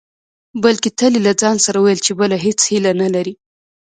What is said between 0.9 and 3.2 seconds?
تل يې له ځانه سره ويل چې بله هېڅ هيله نه